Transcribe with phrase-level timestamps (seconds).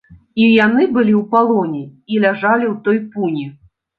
[0.43, 3.45] І яны былі ў палоне і ляжалі ў той пуні.